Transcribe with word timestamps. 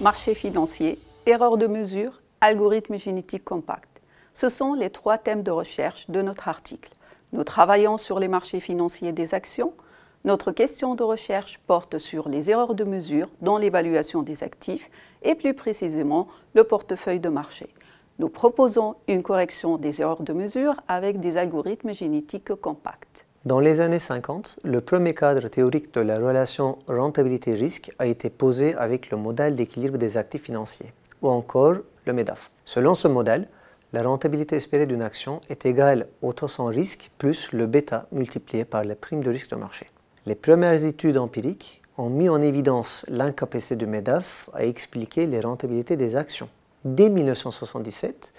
Marché 0.00 0.34
financier, 0.34 1.00
erreur 1.26 1.56
de 1.56 1.66
mesure, 1.66 2.22
algorithme 2.40 2.96
génétique 2.96 3.44
compact. 3.44 4.02
Ce 4.34 4.48
sont 4.48 4.74
les 4.74 4.90
trois 4.90 5.18
thèmes 5.18 5.42
de 5.42 5.50
recherche 5.50 6.08
de 6.08 6.22
notre 6.22 6.46
article. 6.46 6.92
Nous 7.32 7.42
travaillons 7.42 7.98
sur 7.98 8.20
les 8.20 8.28
marchés 8.28 8.60
financiers 8.60 9.12
des 9.12 9.34
actions. 9.34 9.72
Notre 10.24 10.52
question 10.52 10.94
de 10.94 11.02
recherche 11.02 11.58
porte 11.66 11.98
sur 11.98 12.28
les 12.28 12.50
erreurs 12.50 12.74
de 12.74 12.84
mesure 12.84 13.30
dans 13.40 13.58
l'évaluation 13.58 14.22
des 14.22 14.44
actifs 14.44 14.90
et 15.22 15.34
plus 15.34 15.54
précisément 15.54 16.28
le 16.54 16.62
portefeuille 16.62 17.18
de 17.18 17.28
marché. 17.28 17.68
Nous 18.18 18.30
proposons 18.30 18.94
une 19.08 19.22
correction 19.22 19.76
des 19.76 20.00
erreurs 20.00 20.22
de 20.22 20.32
mesure 20.32 20.72
avec 20.88 21.20
des 21.20 21.36
algorithmes 21.36 21.92
génétiques 21.92 22.54
compacts. 22.54 23.26
Dans 23.44 23.60
les 23.60 23.80
années 23.80 23.98
50, 23.98 24.60
le 24.64 24.80
premier 24.80 25.12
cadre 25.12 25.46
théorique 25.48 25.92
de 25.92 26.00
la 26.00 26.18
relation 26.18 26.78
rentabilité-risque 26.88 27.92
a 27.98 28.06
été 28.06 28.30
posé 28.30 28.74
avec 28.76 29.10
le 29.10 29.18
modèle 29.18 29.54
d'équilibre 29.54 29.98
des 29.98 30.16
actifs 30.16 30.44
financiers, 30.44 30.94
ou 31.20 31.28
encore 31.28 31.74
le 32.06 32.12
MEDAF. 32.14 32.50
Selon 32.64 32.94
ce 32.94 33.06
modèle, 33.06 33.48
la 33.92 34.02
rentabilité 34.02 34.56
espérée 34.56 34.86
d'une 34.86 35.02
action 35.02 35.42
est 35.50 35.66
égale 35.66 36.08
au 36.22 36.32
taux 36.32 36.48
sans 36.48 36.66
risque 36.66 37.10
plus 37.18 37.52
le 37.52 37.66
bêta 37.66 38.06
multiplié 38.12 38.64
par 38.64 38.82
la 38.82 38.96
prime 38.96 39.22
de 39.22 39.28
risque 39.28 39.50
de 39.50 39.56
marché. 39.56 39.90
Les 40.24 40.34
premières 40.34 40.86
études 40.86 41.18
empiriques 41.18 41.82
ont 41.98 42.08
mis 42.08 42.30
en 42.30 42.40
évidence 42.40 43.04
l'incapacité 43.08 43.76
du 43.76 43.86
MEDAF 43.86 44.48
à 44.54 44.64
expliquer 44.64 45.26
les 45.26 45.40
rentabilités 45.40 45.98
des 45.98 46.16
actions. 46.16 46.48
Dès 46.84 47.08
1977, 47.08 48.32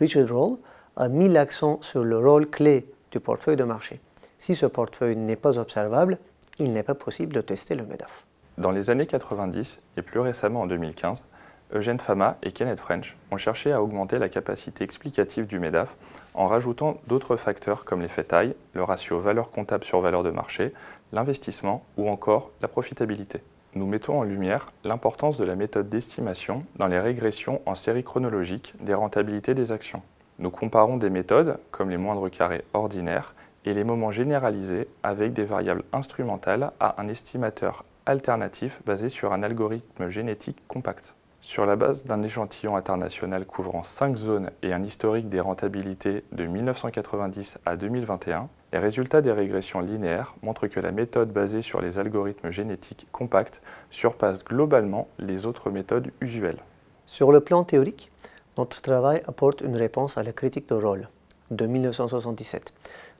Richard 0.00 0.28
Roll 0.28 0.58
a 0.96 1.08
mis 1.08 1.28
l'accent 1.28 1.80
sur 1.82 2.04
le 2.04 2.18
rôle 2.18 2.48
clé 2.48 2.86
du 3.10 3.20
portefeuille 3.20 3.56
de 3.56 3.64
marché. 3.64 4.00
Si 4.38 4.54
ce 4.54 4.66
portefeuille 4.66 5.16
n'est 5.16 5.36
pas 5.36 5.58
observable, 5.58 6.18
il 6.58 6.72
n'est 6.72 6.82
pas 6.82 6.94
possible 6.94 7.32
de 7.32 7.40
tester 7.40 7.74
le 7.74 7.84
MEDAF. 7.84 8.26
Dans 8.58 8.70
les 8.70 8.90
années 8.90 9.06
90 9.06 9.80
et 9.96 10.02
plus 10.02 10.20
récemment 10.20 10.62
en 10.62 10.66
2015, 10.66 11.26
Eugène 11.74 12.00
Fama 12.00 12.36
et 12.42 12.52
Kenneth 12.52 12.80
French 12.80 13.16
ont 13.30 13.38
cherché 13.38 13.72
à 13.72 13.82
augmenter 13.82 14.18
la 14.18 14.28
capacité 14.28 14.84
explicative 14.84 15.46
du 15.46 15.58
MEDAF 15.58 15.96
en 16.34 16.46
rajoutant 16.46 16.98
d'autres 17.06 17.36
facteurs 17.36 17.84
comme 17.84 18.02
l'effet 18.02 18.24
taille, 18.24 18.54
le 18.74 18.82
ratio 18.82 19.20
valeur 19.20 19.50
comptable 19.50 19.84
sur 19.84 20.00
valeur 20.00 20.22
de 20.22 20.30
marché, 20.30 20.74
l'investissement 21.12 21.82
ou 21.96 22.10
encore 22.10 22.50
la 22.60 22.68
profitabilité. 22.68 23.40
Nous 23.74 23.86
mettons 23.86 24.18
en 24.18 24.24
lumière 24.24 24.66
l'importance 24.84 25.38
de 25.38 25.46
la 25.46 25.56
méthode 25.56 25.88
d'estimation 25.88 26.60
dans 26.76 26.88
les 26.88 27.00
régressions 27.00 27.62
en 27.64 27.74
série 27.74 28.04
chronologique 28.04 28.74
des 28.80 28.92
rentabilités 28.92 29.54
des 29.54 29.72
actions. 29.72 30.02
Nous 30.38 30.50
comparons 30.50 30.98
des 30.98 31.08
méthodes 31.08 31.56
comme 31.70 31.88
les 31.88 31.96
moindres 31.96 32.30
carrés 32.30 32.64
ordinaires 32.74 33.34
et 33.64 33.72
les 33.72 33.84
moments 33.84 34.10
généralisés 34.10 34.88
avec 35.02 35.32
des 35.32 35.44
variables 35.44 35.84
instrumentales 35.94 36.72
à 36.80 37.00
un 37.00 37.08
estimateur 37.08 37.84
alternatif 38.04 38.82
basé 38.84 39.08
sur 39.08 39.32
un 39.32 39.42
algorithme 39.42 40.10
génétique 40.10 40.62
compact. 40.68 41.14
Sur 41.44 41.66
la 41.66 41.74
base 41.74 42.04
d'un 42.04 42.22
échantillon 42.22 42.76
international 42.76 43.44
couvrant 43.44 43.82
5 43.82 44.16
zones 44.16 44.50
et 44.62 44.72
un 44.72 44.84
historique 44.84 45.28
des 45.28 45.40
rentabilités 45.40 46.22
de 46.30 46.46
1990 46.46 47.58
à 47.66 47.74
2021, 47.76 48.48
les 48.72 48.78
résultats 48.78 49.20
des 49.22 49.32
régressions 49.32 49.80
linéaires 49.80 50.36
montrent 50.42 50.68
que 50.68 50.78
la 50.78 50.92
méthode 50.92 51.32
basée 51.32 51.60
sur 51.60 51.80
les 51.80 51.98
algorithmes 51.98 52.52
génétiques 52.52 53.08
compacts 53.10 53.60
surpasse 53.90 54.44
globalement 54.44 55.08
les 55.18 55.44
autres 55.44 55.70
méthodes 55.70 56.12
usuelles. 56.20 56.60
Sur 57.06 57.32
le 57.32 57.40
plan 57.40 57.64
théorique, 57.64 58.12
notre 58.56 58.80
travail 58.80 59.20
apporte 59.26 59.62
une 59.62 59.74
réponse 59.74 60.18
à 60.18 60.22
la 60.22 60.32
critique 60.32 60.68
de 60.68 60.76
Roll 60.76 61.08
de 61.50 61.66
1977 61.66 62.72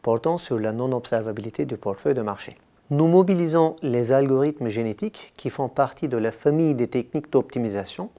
portant 0.00 0.38
sur 0.38 0.58
la 0.58 0.72
non-observabilité 0.72 1.66
du 1.66 1.76
portefeuille 1.76 2.14
de 2.14 2.22
marché. 2.22 2.56
Nous 2.90 3.08
mobilisons 3.08 3.74
les 3.82 4.12
algorithmes 4.12 4.68
génétiques 4.68 5.32
qui 5.36 5.50
font 5.50 5.68
partie 5.68 6.06
de 6.06 6.16
la 6.16 6.30
famille 6.30 6.76
des 6.76 6.86
techniques 6.86 7.32
d'optimisation 7.32 8.10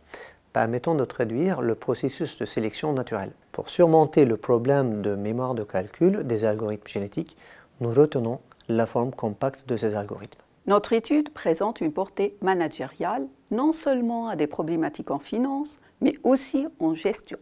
permettant 0.51 0.93
de 0.93 1.05
traduire 1.05 1.61
le 1.61 1.73
processus 1.73 2.37
de 2.37 2.45
sélection 2.45 2.91
naturelle. 2.91 3.31
Pour 3.53 3.69
surmonter 3.69 4.25
le 4.25 4.35
problème 4.35 5.01
de 5.01 5.15
mémoire 5.15 5.55
de 5.55 5.63
calcul 5.63 6.25
des 6.25 6.43
algorithmes 6.43 6.87
génétiques, 6.87 7.37
nous 7.79 7.91
retenons 7.91 8.41
la 8.67 8.85
forme 8.85 9.11
compacte 9.11 9.69
de 9.69 9.77
ces 9.77 9.95
algorithmes. 9.95 10.41
Notre 10.65 10.91
étude 10.91 11.29
présente 11.29 11.79
une 11.79 11.93
portée 11.93 12.35
managériale 12.41 13.25
non 13.51 13.71
seulement 13.71 14.27
à 14.27 14.35
des 14.35 14.47
problématiques 14.47 15.11
en 15.11 15.19
finance, 15.19 15.79
mais 16.01 16.15
aussi 16.25 16.67
en 16.81 16.93
gestion, 16.93 17.37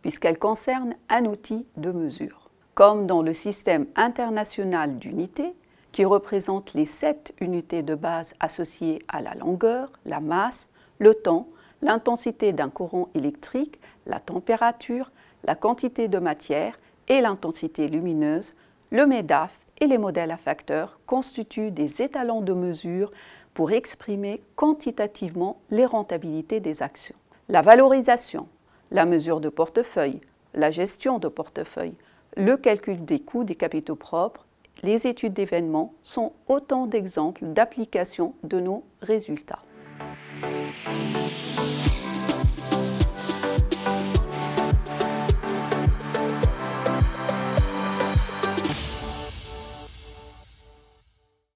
puisqu'elle 0.00 0.38
concerne 0.38 0.94
un 1.08 1.24
outil 1.24 1.66
de 1.76 1.90
mesure 1.90 2.48
comme 2.78 3.08
dans 3.08 3.22
le 3.22 3.34
système 3.34 3.86
international 3.96 4.98
d'unités, 4.98 5.52
qui 5.98 6.04
représente 6.04 6.74
les 6.74 6.86
sept 6.86 7.34
unités 7.40 7.82
de 7.82 7.96
base 7.96 8.32
associées 8.38 9.02
à 9.08 9.20
la 9.20 9.34
longueur, 9.34 9.90
la 10.06 10.20
masse, 10.20 10.70
le 11.00 11.12
temps, 11.12 11.48
l'intensité 11.82 12.52
d'un 12.52 12.68
courant 12.70 13.08
électrique, 13.16 13.80
la 14.06 14.20
température, 14.20 15.10
la 15.42 15.56
quantité 15.56 16.06
de 16.06 16.20
matière 16.20 16.78
et 17.08 17.20
l'intensité 17.20 17.88
lumineuse, 17.88 18.52
le 18.92 19.06
MEDAF 19.06 19.58
et 19.80 19.88
les 19.88 19.98
modèles 19.98 20.30
à 20.30 20.36
facteurs 20.36 21.00
constituent 21.04 21.72
des 21.72 22.00
étalons 22.00 22.42
de 22.42 22.52
mesure 22.52 23.10
pour 23.52 23.72
exprimer 23.72 24.40
quantitativement 24.54 25.60
les 25.72 25.84
rentabilités 25.84 26.60
des 26.60 26.80
actions. 26.80 27.16
La 27.48 27.60
valorisation, 27.60 28.46
la 28.92 29.04
mesure 29.04 29.40
de 29.40 29.48
portefeuille, 29.48 30.20
la 30.54 30.70
gestion 30.70 31.18
de 31.18 31.26
portefeuille, 31.26 31.96
le 32.36 32.56
calcul 32.56 33.04
des 33.04 33.18
coûts 33.18 33.42
des 33.42 33.56
capitaux 33.56 33.96
propres, 33.96 34.46
les 34.82 35.06
études 35.06 35.34
d'événements 35.34 35.94
sont 36.02 36.32
autant 36.46 36.86
d'exemples 36.86 37.44
d'application 37.44 38.34
de 38.42 38.60
nos 38.60 38.84
résultats. 39.00 39.62